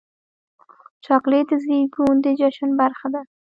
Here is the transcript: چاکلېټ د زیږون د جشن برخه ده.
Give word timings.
چاکلېټ 1.05 1.45
د 1.57 1.61
زیږون 1.63 2.15
د 2.21 2.27
جشن 2.39 2.69
برخه 2.81 3.07
ده. 3.13 3.21